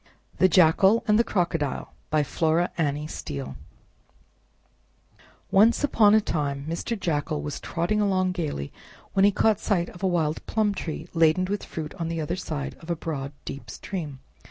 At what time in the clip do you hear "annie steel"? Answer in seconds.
2.75-3.55